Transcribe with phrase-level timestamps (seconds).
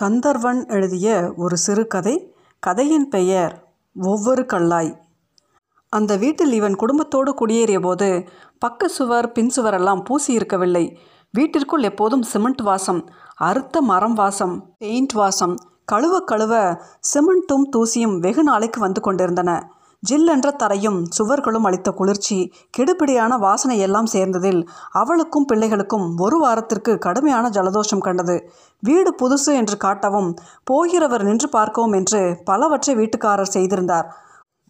[0.00, 4.96] கந்தர்வன் எழுதிய ஒரு சிறுகதை கதையின் பெயர் ஒவ்வொரு கல்லாய்
[5.88, 8.28] அந்த வீட்டில் இவன் குடும்பத்தோடு குடியேறிய போது
[8.58, 10.98] பக்க சுவர் பின் சுவரெல்லாம் பூசி இருக்கவில்லை.
[11.32, 13.08] வீட்டிற்குள் எப்போதும் சிமெண்ட் வாசம்
[13.40, 15.54] அறுத்த மரம் வாசம் பெயிண்ட் வாசம்
[15.84, 16.82] கழுவ கழுவ
[17.12, 19.70] சிமெண்ட்டும் தூசியும் வெகு நாளைக்கு வந்து கொண்டிருந்தன.
[20.02, 22.36] ஜில்லென்ற தரையும் சுவர்களும் அளித்த குளிர்ச்சி
[22.78, 24.60] கெடுபிடியான வாசனை எல்லாம் சேர்ந்ததில்
[24.92, 28.36] அவளுக்கும் பிள்ளைகளுக்கும் ஒரு வாரத்திற்கு கடுமையான ஜலதோஷம் கண்டது.
[28.82, 30.30] வீடு புதுசு என்று காட்டவும்
[30.70, 34.08] போகிறவர் நின்று பார்க்கவும் என்று பலவற்றை வீட்டுக்காரர் செய்திருந்தார்.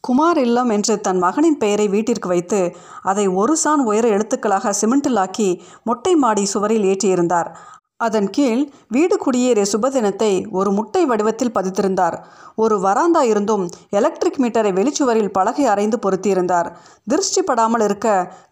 [0.04, 2.60] குமார் இல்லம் என்று தன் மகனின் பெயரை வீட்டிற்கு வைத்து
[3.02, 5.48] அதை ஒரு சான் உயர எழுத்துக்களாக சிமெண்டிலாக்கி
[5.82, 7.50] மொட்டை மாடி சுவரில் ஏற்றியிருந்தார்.
[8.06, 12.16] அதன் கீழ் வீடு குடியேறிய சுபதினத்தை ஒரு முட்டை வடிவத்தில் பதித்திருந்தார்.
[12.56, 16.68] ஒரு வராந்தா இருந்தும் எலக்ட்ரிக் மீட்டரை வெளிச்சுவரில் பலகை அரைந்து பொருத்தியிருந்தார்.
[17.08, 18.08] திருஷ்டி படாமல் இருக்க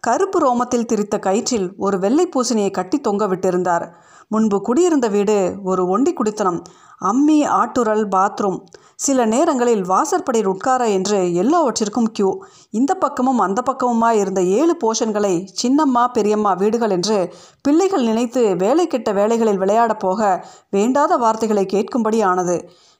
[0.07, 3.87] கருப்பு ரோமத்தில் திரித்த கயிற்றில் ஒரு வெள்ளை பூசணியை கட்டி தொங்க விட்டிருந்தார்.
[4.27, 6.59] முன்பு குடியிருந்த வீடு ஒரு ஒண்டி குடித்தனம்.
[7.01, 8.59] அம்மி ஆட்டுரல் பாத்ரூம்.
[8.95, 12.29] சில நேரங்களில் வாசற்படியில் உட்கார என்று எல்லாவற்றிற்கும் கியூ
[12.71, 19.11] இந்த பக்கமும் அந்த பக்கமுமாய் இருந்த ஏழு போஷன்களை சின்னம்மா பெரியம்மா வீடுகள் என்று பிள்ளைகள் நினைத்து வேலை கெட்ட
[19.11, 22.57] வேலைகளில் விளையாட போக வேண்டாத வார்த்தைகளை கேட்கும்படி ஆனது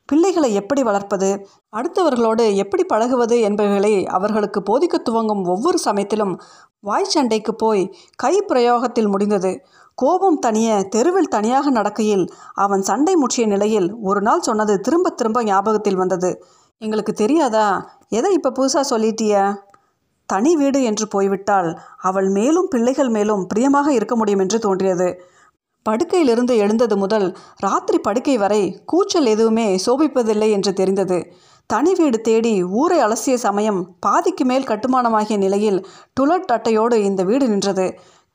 [0.09, 1.47] பிள்ளைகளை எப்படி வளர்ப்பது?
[1.73, 6.34] அடுத்தவர்களோடு எப்படி பழகுவது என்பவைகளை அவர்களுக்கு போதிக்க துவங்கும் ஒவ்வொரு சமயத்திலும்
[6.80, 7.84] வாய் சண்டைக்கு போய்
[8.16, 9.52] கை பிரயோகத்தில் முடிந்தது.
[9.95, 12.25] கோபம் தனிய தெருவில் தனியாக நடக்கையில்
[12.56, 16.30] அவன் சண்டை முற்றிய நிலையில் ஒரு நாள் சொன்னது திரும்ப திரும்ப ஞாபகத்தில் வந்தது.
[16.81, 17.67] எங்களுக்கு தெரியாதா?
[18.09, 19.34] எதை இப்போ புதுசாக சொல்லிட்டிய?
[20.25, 25.09] தனி வீடு என்று போய்விட்டால் அவள் மேலும் பிள்ளைகள் மேலும் பிரியமாக இருக்க முடியும் என்று தோன்றியது.
[25.86, 31.20] படுக்கையிலிருந்து எழுந்தது முதல் ராத்திரி படுக்கை வரை கூச்சல் எதுவுமே சோபிப்பதில்லை என்று தெரிந்தது.
[31.70, 35.78] தனி வீடு தேடி ஊரை அலசிய சமயம் பாதிக்கு மேல் கட்டுமானமாகிய நிலையில்
[36.20, 37.86] டுலட் அட்டையோடு இந்த வீடு நின்றது.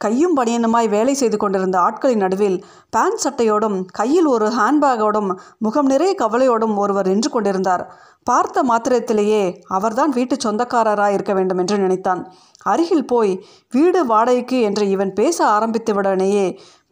[0.01, 2.57] கையும் பனியனுமாய் வேலை செய்து கொண்டிருந்த ஆட்களின் நடுவில்
[2.91, 7.85] பேண்ட் சட்டையோடும் கையில் ஒரு ஹேண்ட்பேக்கோடும் முகம் நிறைய கவலையோடும் ஒருவர் நின்று கொண்டிருந்தார்.
[8.27, 9.43] பார்த்த மாத்திரத்திலேயே
[9.79, 12.23] அவர்தான் வீட்டு சொந்தக்காரராக இருக்க வேண்டும் என்று நினைத்தான்.
[12.65, 13.35] அருகில் போய்
[13.73, 16.47] வீடு வாடகைக்கு என்று இவன் பேச ஆரம்பித்தவுடனேயே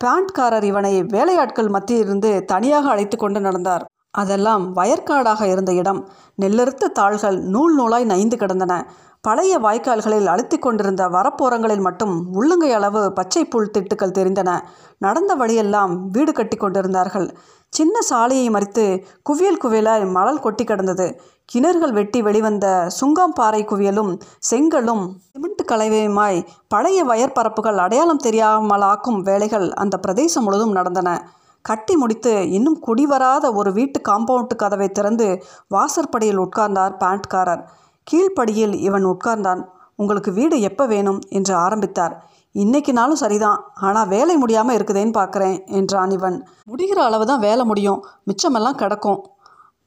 [0.05, 3.85] பேண்ட்காரர் இவனை வேலையாட்கள் மத்தியிலிருந்து தனியாக அழைத்து கொண்டு நடந்தார்.
[4.13, 6.09] அதெல்லாம் வயற்காடாக இருந்த இடம்.
[6.41, 8.75] நெல்லறுத்த தாள்கள் நூல் நூலாய் நைந்து கிடந்தன.
[9.21, 14.61] பழைய வாய்க்கால்களில் அழுத்தி கொண்டிருந்த வரப்போரங்களில் மட்டும் உள்ளங்கை அளவு பச்சை புல் திட்டுக்கள் தெரிந்தன.
[14.99, 17.37] நடந்த வழியெல்லாம் வீடு கட்டி கொண்டிருந்தார்கள்.
[17.69, 21.21] சின்ன சாலையை மறித்து குவியல் குவியலாய் மணல் கொட்டி கிடந்தது.
[21.53, 22.67] கிணறுகள் வெட்டி வெளிவந்த
[23.01, 31.29] சுங்காம்பாறை குவியலும் செங்கலும் சிமெண்ட் கலவையுமாய் பழைய வயற்பரப்புகள் அடையாளம் தெரியாமலாக்கும் வேலைகள் அந்த பிரதேசம் முழுதும் நடந்தன.
[31.63, 37.63] கட்டி முடித்து இன்னும் குடிவராத ஒரு வீட்டு காம்பவுண்டு கதவை திறந்து வாசற்படியில் உட்கார்ந்தார் பேண்ட்காரர்
[38.07, 39.61] கீழ்ப்படியில் இவன் உட்கார்ந்தான்.
[39.97, 41.21] உங்களுக்கு வீடு எப்போ வேணும்?
[41.29, 42.15] என்று ஆரம்பித்தார்.
[42.55, 43.61] இன்னைக்கு நாளும் சரிதான்.
[43.75, 46.39] ஆனால் வேலை முடியாமல் இருக்குதேன்னு பார்க்குறேன் என்றான் இவன்.
[46.71, 48.01] முடிகிற அளவு தான் வேலை முடியும்.
[48.27, 49.21] மிச்சமெல்லாம் கிடக்கும்.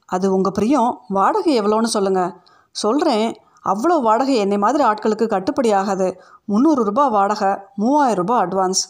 [0.09, 0.91] அது உங்கள் பிரியம்.
[1.07, 2.33] வாடகை எவ்வளோன்னு சொல்லுங்கள்
[2.75, 3.27] சொல்கிறேன்
[3.65, 6.07] அவ்வளோ வாடகை என்னை மாதிரி ஆட்களுக்கு கட்டுப்படி ஆகாது.
[6.45, 8.83] முந்நூறு ரூபாய் வாடகை மூவாயிரம் ரூபாய் அட்வான்ஸ்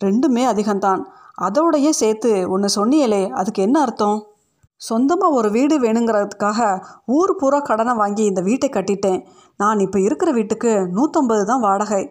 [0.00, 1.02] ரெண்டுமே அதிகம்தான்.
[1.40, 4.18] அதோடையே சேர்த்து ஒன்று சொன்னியலே அதுக்கு என்ன அர்த்தம்?
[4.76, 6.60] சொந்தமாக ஒரு வீடு வேணுங்கிறதுக்காக
[7.06, 9.20] ஊர் பூரா கடனை வாங்கி இந்த வீட்டை கட்டிட்டேன்.
[9.56, 12.02] நான் இப்போ இருக்கிற வீட்டுக்கு நூற்றம்பது தான் வாடகை.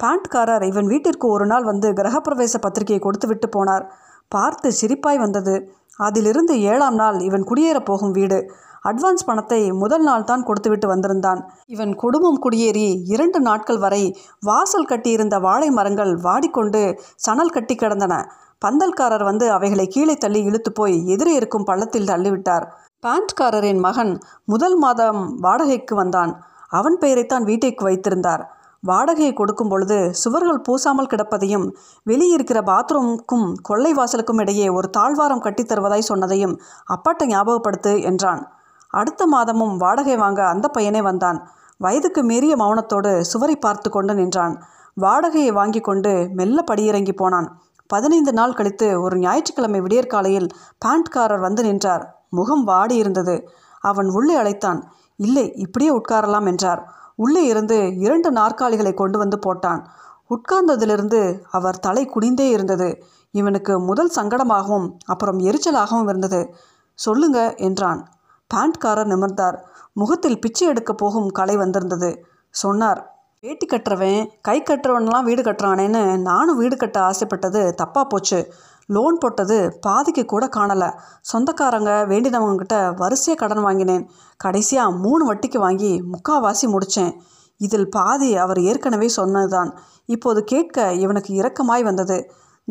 [0.00, 3.84] பேண்ட்காரர் இவன் வீட்டிற்கு ஒரு நாள் வந்து கிரகப்பிரவேச பத்திரிகையை கொடுத்து விட்டு போனார்.
[4.28, 5.54] பார்த்து சிரிப்பாய் வந்தது.
[5.96, 8.38] அதிலிருந்து ஏழாம் நாள் இவன் குடியேறப் போகும் வீடு.
[8.84, 11.40] அட்வான்ஸ் பணத்தை முதல் நாள் தான் கொடுத்துவிட்டு வந்திருந்தான்.
[11.66, 14.02] இவன் குடும்பம் குடியேறி இரண்டு நாட்கள் வரை
[14.40, 16.82] வாசல் கட்டியிருந்த வாழை மரங்கள் வாடிக்கொண்டு
[17.16, 18.16] சணல் கட்டி கிடந்தன.
[18.64, 22.66] பந்தல்காரர் வந்து அவைகளை கீழே தள்ளி இழுத்து போய் எதிரே இருக்கும் பள்ளத்தில் தள்ளிவிட்டார்.
[23.06, 24.12] பேண்ட்காரரின் மகன்
[24.44, 26.32] முதல் மாதம் வாடகைக்கு வந்தான்.
[26.68, 28.42] அவன் பெயரைத்தான் வீட்டிற்கு வைத்திருந்தார்.
[28.82, 31.64] வாடகையை கொடுக்கும் பொழுது சுவர்கள் பூசாமல் கிடப்பதையும்
[32.06, 36.54] வெளியிருக்கிற பாத்ரூமுக்கும் கொள்ளை வாசலுக்கும் இடையே ஒரு தாழ்வாரம் கட்டித்தருவதாய் சொன்னதையும்
[36.94, 38.42] அப்பாட்ட ஞாபகப்படுத்து என்றான்.
[38.88, 41.48] அடுத்த மாதமும் வாடகை வாங்க அந்த பையனே வந்தான்.
[41.76, 44.62] வயதுக்கு மீறிய மௌனத்தோடு சுவரை பார்த்து கொண்டு நின்றான்.
[45.00, 47.60] வாடகையை வாங்கி கொண்டு மெல்ல படியிறங்கி போனான்.
[47.86, 52.24] பதினைந்து நாள் கழித்து ஒரு ஞாயிற்றுக்கிழமை விடியற்காலையில் பேண்ட்காரர் வந்து நின்றார்.
[52.28, 53.48] முகம் வாடி இருந்தது.
[53.80, 54.92] அவன் உள்ளே அழைத்தான்.
[55.16, 56.92] இல்லை இப்படியே உட்காரலாம் என்றார்.
[57.14, 59.84] உள்ளே இருந்து இரண்டு நாற்காலிகளை கொண்டு வந்து போட்டான்.
[60.30, 63.04] உட்கார்ந்ததிலிருந்து அவர் தலை குனிந்தே இருந்தது.
[63.30, 66.54] இவனுக்கு முதல் சங்கடமாகவும் அப்புறம் எரிச்சலாகவும் இருந்தது.
[66.94, 68.08] சொல்லுங்க என்றான்.
[68.54, 69.56] பேண்ட்காரர் நிமிர்ந்தார்.
[69.92, 72.10] முகத்தில் பிச்சை எடுக்க போகும் கலை வந்திருந்தது.
[72.54, 73.00] சொன்னார்
[73.40, 78.52] வேட்டி கட்டுறவன் கை கட்டுறவன்லாம் வீடு கட்டுறானேன்னு நானும் வீடு கட்ட ஆசைப்பட்டது தப்பாக போச்சு.
[78.86, 80.88] லோன் போட்டது பாதிக்கு கூட காணலை.
[81.20, 84.04] சொந்தக்காரங்க வேண்டினவங்ககிட்ட வரிசையாக கடன் வாங்கினேன்.
[84.36, 87.12] கடைசியாக மூணு வட்டிக்கு வாங்கி முக்காவாசி முடித்தேன்
[87.60, 89.70] இதில் பாதி அவர் ஏற்கனவே சொன்னதுதான்.
[90.06, 92.18] இப்போது கேட்க இவனுக்கு இரக்கமாய் வந்தது.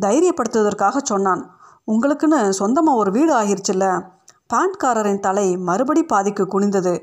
[0.02, 1.44] தைரியப்படுத்துவதற்காக சொன்னான்
[1.88, 3.86] உங்களுக்குன்னு சொந்தமாக ஒரு வீடு ஆகிருச்சுல்ல.
[4.54, 6.94] பேண்ட்காரரின் தலை மறுபடி பாதிக்கு குனிந்தது.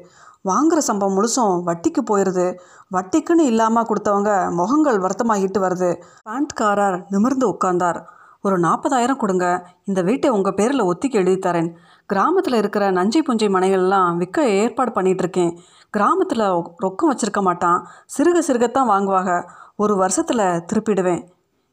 [0.48, 2.46] வாங்குற சம்பவம் முழுசும் வட்டிக்கு போயிடுது
[2.94, 5.90] வட்டிக்குன்னு இல்லாமல் கொடுத்தவங்க முகங்கள் வருத்தமாகிட்டு வருது.
[6.28, 8.00] பேண்ட்காரர் நிமிர்ந்து உட்கார்ந்தார்.
[8.46, 9.46] ஒரு நாற்பதாயிரம் கொடுங்க.
[9.84, 11.70] இந்த வீட்டை உங்கள் பேரில் ஒத்திக்கு எழுதி தரேன்.
[12.06, 15.52] கிராமத்தில் இருக்கிற நஞ்சை புஞ்சை மனைகள்லாம் விற்க ஏற்பாடு பண்ணிகிட்ருக்கேன்
[15.90, 16.44] கிராமத்தில்
[16.84, 17.78] ரொக்கம் வச்சிருக்க மாட்டான்.
[18.16, 19.32] சிறுக சிறுகத்தான் வாங்குவாங்க
[19.76, 21.22] ஒரு வருஷத்தில் திருப்பிடுவேன்.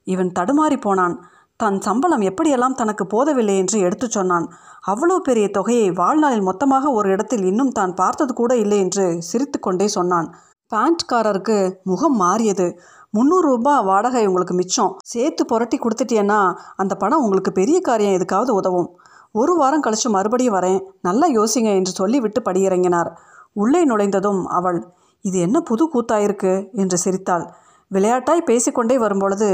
[0.08, 1.16] இவன் தடுமாறி போனான்.
[1.62, 4.46] தன் சம்பளம் எப்படியெல்லாம் தனக்கு போதவில்லை என்று எடுத்துச் சொன்னான்.
[4.88, 10.28] அவ்வளோ பெரிய தொகையை வாழ்நாளில் மொத்தமாக ஒரு இடத்தில் இன்னும் தான் பார்த்தது கூட இல்லை என்று சிரித்துக்கொண்டே சொன்னான்.
[10.72, 12.68] பேண்ட்காரருக்கு முகம் மாறியது.
[13.10, 14.92] முந்நூறு ரூபாய் வாடகை உங்களுக்கு மிச்சம்.
[15.04, 16.40] சேர்த்து புரட்டி கொடுத்துட்டியன்னா
[16.76, 18.90] அந்த பணம் உங்களுக்கு பெரிய காரியம் எதுக்காவது உதவும்.
[19.36, 20.80] ஒரு வாரம் கழிச்சு மறுபடியும் வரேன்.
[21.02, 23.10] நல்லா யோசிங்க என்று சொல்லிவிட்டு படியிறங்கினார்.
[23.56, 24.80] உள்ளே நுழைந்ததும் அவள்
[25.26, 26.54] இது என்ன புது கூத்தாயிருக்கு?
[26.74, 27.46] என்று சிரித்தாள்.
[27.92, 29.48] விளையாட்டாய் பேசிக்கொண்டே வரும்பொழுது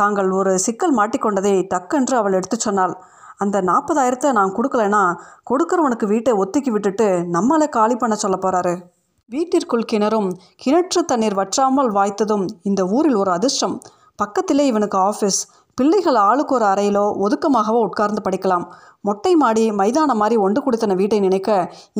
[0.00, 2.94] தாங்கள் ஒரு சிக்கல் மாட்டிக்கொண்டதை டக்கென்று அவள் எடுத்துச் சொன்னாள்.
[3.42, 5.02] அந்த நாற்பதாயிரத்தை நான் கொடுக்கலனா
[5.50, 7.06] கொடுக்குறவனுக்கு வீட்டை ஒத்துக்கி விட்டுட்டு
[7.36, 8.74] நம்மளை காலி பண்ண சொல்ல போகிறாரு
[9.30, 10.30] வீட்டிற்குள் கிணறும்
[10.62, 13.76] கிணற்று தண்ணீர் வற்றாமல் வாய்த்ததும் இந்த ஊரில் ஒரு அதிர்ஷ்டம்.
[14.18, 15.38] பக்கத்திலே இவனுக்கு ஆஃபீஸ்
[15.78, 18.66] பிள்ளைகள் ஆளுக்கு ஒரு அறையிலோ ஒதுக்கமாகவோ உட்கார்ந்து படிக்கலாம்.
[19.00, 21.50] மொட்டை மாடி மைதானம் மாதிரி ஒன்று கொடுத்தன வீட்டை நினைக்க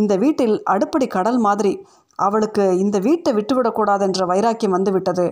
[0.00, 1.72] இந்த வீட்டில் அடுப்படி கடல் மாதிரி.
[2.18, 5.26] அவளுக்கு இந்த வீட்டை விட்டுவிடக்கூடாதென்ற வைராக்கியம் வந்து விட்டது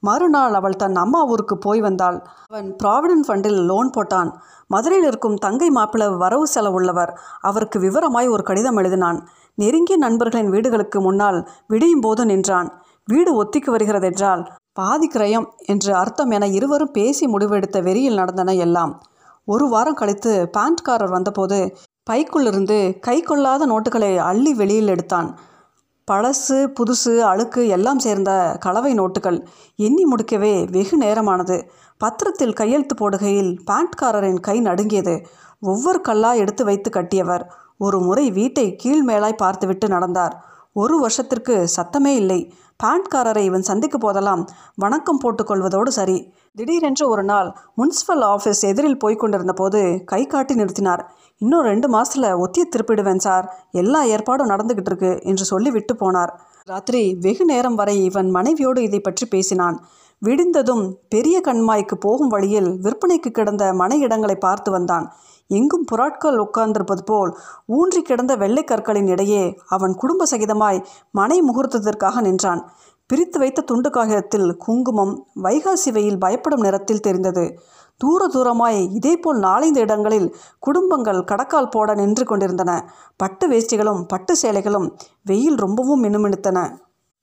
[0.00, 2.18] மறுநாள் அவள் தன் அம்மா ஊருக்கு போய் வந்தாள்.
[2.46, 4.30] அவன் ப்ராவிடன்ட் ஃபண்டில் லோன் போட்டான்.
[4.66, 7.20] மதுரையில் இருக்கும் தங்கை மாப்பிள வரவு செலவு உள்ளவர்.
[7.40, 9.20] அவருக்கு விவரமாய் ஒரு கடிதம் எழுதினான்.
[9.54, 12.70] நெருங்கிய நண்பர்களின் வீடுகளுக்கு முன்னால் விடியும் போது நின்றான்.
[13.06, 19.02] வீடு ஒத்திக்கு வருகிறதென்றால் பாதி கிரயம் என்று அர்த்தம் என இருவரும் பேசி முடிவெடுத்த வெறியில் நடந்தன எல்லாம்.
[19.44, 21.58] ஒரு வாரம் கழித்து பேண்ட்காரர் வந்தபோது
[22.10, 25.28] பைக்குள்ளிருந்து கை கொள்ளாத நோட்டுகளை அள்ளி வெளியில் எடுத்தான்.
[26.08, 29.46] பழசு புதுசு அழுக்கு எல்லாம் சேர்ந்த கலவை நோட்டுகள்
[29.76, 31.68] எண்ணி முடிக்கவே வெகு நேரமானது.
[32.04, 35.26] பத்திரத்தில் கையெழுத்து போடுகையில் பேண்ட்காரரின் கை நடுங்கியது.
[35.60, 37.52] ஒவ்வொரு கல்லா எடுத்து வைத்து கட்டியவர்.
[37.78, 40.44] ஒரு முறை வீட்டை கீழ் மேலாய் பார்த்துவிட்டு நடந்தார்.
[40.72, 42.54] ஒரு வருஷத்திற்கு சத்தமே இல்லை.
[42.82, 46.34] பேண்ட்காரரை இவன் சந்திக்க போதெல்லாம் வணக்கம் போட்டுக்கொள்வதோடு சரி.
[46.58, 51.04] திடீரென்று ஒரு நாள் முனிசிபல் ஆஃபீஸ் எதிரில் போய்க் கொண்டிருந்த போது கை காட்டி நிறுத்தினார்.
[51.38, 53.66] இன்னும் ரெண்டு மாசத்துல ஒத்திய திருப்பிடுவேன் சார்.
[53.70, 56.30] எல்லா ஏற்பாடும் நடந்துகிட்டு இருக்கு என்று சொல்லி விட்டு போனார்.
[56.64, 59.84] ராத்திரி வெகு நேரம் வரை இவன் மனைவியோடு இதை பற்றி பேசினான்.
[60.18, 65.12] விடிந்ததும் பெரிய கண்மாய்க்கு போகும் வழியில் விற்பனைக்கு கிடந்த மனை இடங்களை பார்த்து வந்தான்.
[65.46, 72.70] எங்கும் புறாட்கள் உட்கார்ந்திருப்பது போல் ஊன்றி கிடந்த வெள்ளைக் கற்களின் இடையே அவன் குடும்ப சகிதமாய் மனை முகூர்த்தத்திற்காக நின்றான்.
[73.10, 77.44] பிரித்து வைத்த துண்டு காகிதத்தில் குங்குமம் வைகாசி வெயில் பயப்படும் நிறத்தில் தெரிந்தது.
[78.00, 82.72] தூர தூரமாய் இதேபோல் நாலைந்து இடங்களில் குடும்பங்கள் கடக்கால் போட நின்று கொண்டிருந்தன.
[83.16, 84.86] பட்டு வேஷ்டிகளும் பட்டு சேலைகளும்
[85.24, 86.58] வெயில் ரொம்பவும் மினுமினுத்தன.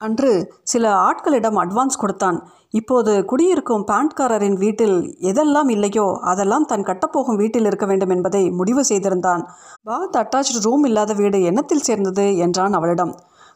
[0.01, 0.31] அன்று
[0.63, 2.38] சில ஆட்களிடம் அட்வான்ஸ் கொடுத்தான்.
[2.69, 9.43] இப்போது குடியிருக்கும் பேண்ட்காரரின் வீட்டில் எதெல்லாம் இல்லையோ அதெல்லாம் தன் கட்டப்போகும் வீட்டில் இருக்க வேண்டும் என்பதை முடிவு செய்திருந்தான்.
[9.83, 12.38] பாத் அட்டாச்சு ரூம் இல்லாத வீடு என்னத்தில் சேர்ந்தது?
[12.38, 13.13] என்றான் அவளிடம்.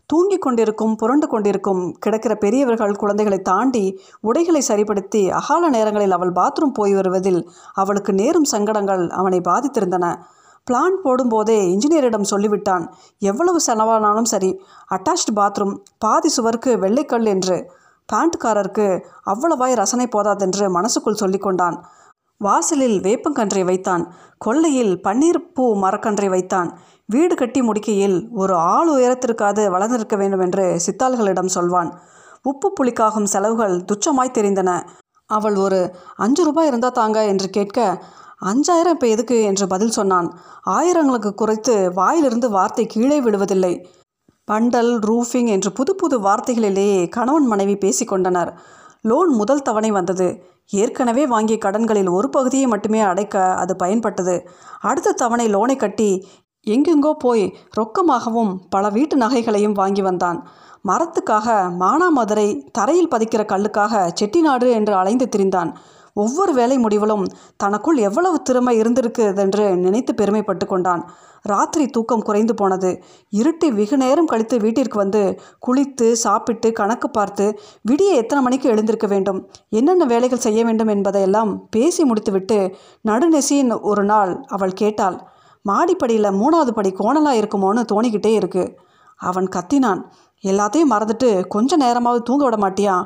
[0.10, 3.84] தூங்கிக் கொண்டிருக்கும் புரண்டு கொண்டிருக்கும் கிடக்கிற பெரியவர்கள் குழந்தைகளை தாண்டி
[4.20, 7.42] உடைகளை சரிப்படுத்தி அகால நேரங்களில் அவள் பாத்ரூம் போய் வருவதில்
[7.74, 10.06] அவளுக்கு நேரும் சங்கடங்கள் அவனை பாதித்திருந்தன.
[10.68, 12.84] பிளான் போடும்போதே இன்ஜினியரிடம் சொல்லிவிட்டான்
[13.22, 14.52] எவ்வளவு செலவானாலும் சரி
[14.92, 17.58] அட்டாச்டு பாத்ரூம் பாதி சுவருக்கு வெள்ளைக்கல் என்று.
[18.10, 18.88] பேண்ட்காரருக்கு
[19.26, 21.78] அவ்வளவாய் ரசனை போதாதென்று மனசுக்குள் சொல்லிக்கொண்டான்.
[22.42, 24.04] வாசலில் வேப்பங்கன்றை வைத்தான்
[24.38, 26.70] கொல்லையில் பன்னீர் பூ மரக்கன்றை வைத்தான்
[27.10, 31.90] வீடு கட்டி முடிக்கையில் ஒரு ஆள் உயரத்திற்காது வளர்ந்திருக்க வேண்டும் என்று சித்தாள்களிடம் சொல்வான்.
[32.42, 34.72] உப்பு புளிக்காகும் செலவுகள் துச்சமாய் தெரிந்தன.
[35.30, 35.80] அவள் ஒரு
[36.16, 37.80] அஞ்சு ரூபாய் இருந்தால் தாங்க என்று கேட்க
[38.42, 39.38] அஞ்சாயிரம் இப்போ எதுக்கு?
[39.44, 40.28] என்று பதில் சொன்னான்.
[40.66, 43.74] ஆயிரங்களுக்கு குறைத்து வாயிலிருந்து வார்த்தை கீழே விடுவதில்லை
[44.48, 48.52] பண்டல் ரூஃபிங் என்று புது புது வார்த்தைகளிலேயே கணவன் மனைவி பேசிக்கொண்டனர்
[49.02, 50.28] லோன் முதல் தவணை வந்தது.
[50.72, 54.36] ஏற்கனவே வாங்கிய கடன்களில் ஒரு பகுதியை மட்டுமே அடைக்க அது பயன்பட்டது.
[54.82, 56.10] அடுத்த தவணை லோனை கட்டி
[56.68, 60.48] எங்கெங்கோ போய் ரொக்கமாகவும் பல வீட்டு நகைகளையும் வாங்கி வந்தான்.
[60.88, 61.48] மரத்துக்காக
[61.80, 65.72] மானாமதுரை தரையில் பதிக்கிற கல்லுக்காக செட்டிநாடு என்று அலைந்து திரிந்தான்.
[66.14, 67.26] ஒவ்வொரு வேலை முடிவிலும்
[67.58, 71.10] தனக்குள் எவ்வளவு திறமை இருந்திருக்குதென்று நினைத்து பெருமைப்பட்டு கொண்டான்.
[71.42, 73.04] ராத்திரி தூக்கம் குறைந்து போனது.
[73.32, 77.60] இருட்டி வெகு நேரம் கழித்து வீட்டிற்கு வந்து குளித்து சாப்பிட்டு கணக்கு பார்த்து
[77.92, 79.50] விடிய எத்தனை மணிக்கு எழுந்திருக்க வேண்டும்?
[79.70, 82.76] என்னென்ன வேலைகள் செய்ய வேண்டும் என்பதையெல்லாம் பேசி முடித்துவிட்டு
[83.08, 85.38] நடுநெசியின் ஒரு நாள் அவள் கேட்டாள்.
[85.68, 88.64] மாடிப்படியில் மூணாவது படி கோணலாக இருக்குமோன்னு தோணிக்கிட்டே இருக்கு.
[89.18, 90.02] அவன் கத்தினான்.
[90.44, 92.98] எல்லாத்தையும் மறந்துட்டு கொஞ்ச நேரமாவது தூங்க விட மாட்டியா?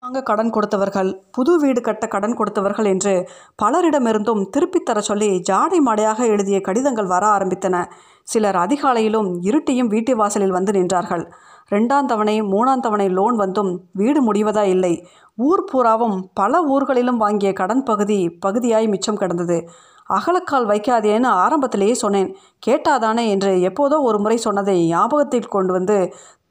[0.00, 1.10] வாங்க கடன் கொடுத்தவர்கள்.
[1.30, 3.28] புது வீடு கட்ட கடன் கொடுத்தவர்கள் என்று
[3.62, 7.84] பலரிடமிருந்தும் திருப்பித்தர சொல்லி ஜாடை மாடையாக எழுதிய கடிதங்கள் வர ஆரம்பித்தன.
[8.22, 11.24] சிலர் அதிகாலையிலும் இருட்டியும் வீட்டு வாசலில் வந்து நின்றார்கள்.
[11.70, 15.06] ரெண்டாம் தவணை மூணாம் தவணை லோன் வந்தும் வீடு முடிவதா இல்லை.
[15.36, 19.68] ஊர் பூராவும் பல ஊர்களிலும் வாங்கிய கடன் பகுதி பகுதியாய் மிச்சம் கிடந்தது.
[20.10, 22.30] அகலக்கால் வைக்காதேன்னு ஆரம்பத்திலேயே சொன்னேன்.
[22.66, 25.96] கேட்டாதானே என்று எப்போதோ ஒரு முறை சொன்னதை ஞாபகத்தில் கொண்டு வந்து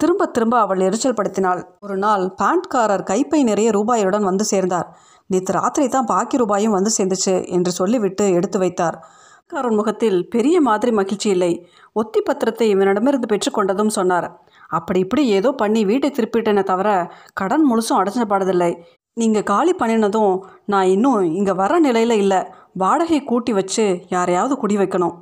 [0.01, 1.61] திரும்ப திரும்ப அவள் எரிச்சல் படுத்தினாள்.
[1.85, 4.87] ஒரு நாள் பேண்ட்காரர் கைப்பை நிறைய ரூபாயுடன் வந்து சேர்ந்தார்.
[5.29, 8.97] நேற்று ராத்திரி தான் பாக்கி ரூபாயும் வந்து சேர்ந்துச்சு என்று சொல்லிவிட்டு எடுத்து வைத்தார்.
[9.51, 11.51] காரன் முகத்தில் பெரிய மாதிரி மகிழ்ச்சி இல்லை.
[11.93, 14.27] ஒத்தி பத்திரத்தை இவனிடமிருந்து பெற்றுக்கொண்டதும் சொன்னார்.
[14.69, 16.89] அப்படி இப்படி ஏதோ பண்ணி வீட்டை திருப்பிட்டேனே தவிர
[17.33, 18.71] கடன் முழுசும் அடைஞ்ச பாடதில்லை.
[19.17, 22.39] நீங்கள் காலி பண்ணினதும் நான் இன்னும் இங்கே வர நிலையில் இல்லை.
[22.73, 25.15] வாடகை கூட்டி வச்சு யாரையாவது குடி வைக்கணும்.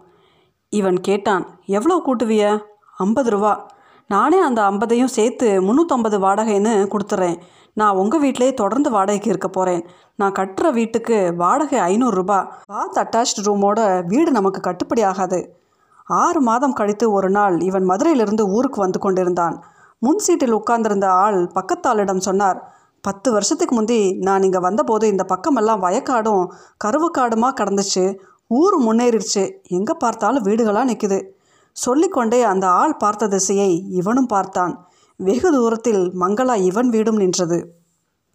[0.69, 2.59] இவன் கேட்டான் எவ்வளோ கூட்டுவிய?
[2.97, 3.67] ஐம்பது ரூபா.
[4.07, 7.37] நானே அந்த ஐம்பதையும் சேர்த்து முந்நூற்றம்பது வாடகைன்னு கொடுத்துட்றேன்
[7.73, 14.05] நான் உங்கள் வீட்டிலே தொடர்ந்து வாடகைக்கு இருக்க போகிறேன் நான் கட்டுற வீட்டுக்கு வாடகை ஐநூறுரூபா பாத் அட்டாச்ட் ரூமோட
[14.05, 15.57] வீடு நமக்கு கட்டுப்படி ஆகாது.
[16.05, 19.63] ஆறு மாதம் கழித்து ஒரு நாள் இவன் மதுரையிலிருந்து ஊருக்கு வந்து கொண்டிருந்தான்.
[19.99, 26.43] முன் சீட்டில் உட்கார்ந்திருந்த ஆள் பக்கத்தாளிடம் சொன்னார் பத்து வருஷத்துக்கு முந்தி நான் இங்கே வந்தபோது இந்த பக்கமெல்லாம் வயக்காடும்
[26.85, 28.05] கருவக்காடுமா கடந்துச்சு.
[28.47, 29.43] ஊர் முன்னேறிடுச்சு.
[29.67, 31.19] எங்கே பார்த்தாலும் வீடுகளாக நிற்குது
[31.71, 34.73] சொல்லிக்கொண்டே அந்த ஆள் பார்த்த திசையை இவனும் பார்த்தான்.
[35.19, 37.59] வெகு தூரத்தில் மங்களா இவன் வீடும் நின்றது.